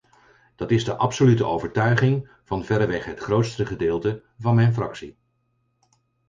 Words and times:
Dat 0.55 0.71
is 0.71 0.85
de 0.85 0.95
absolute 0.97 1.45
overtuiging 1.45 2.29
van 2.43 2.63
verreweg 2.65 3.05
het 3.05 3.19
grootste 3.19 3.65
gedeelte 3.65 4.23
van 4.39 4.55
mijn 4.55 4.73
fractie. 4.73 5.17